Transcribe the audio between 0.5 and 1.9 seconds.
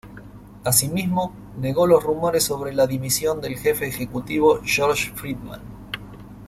Asimismo, negó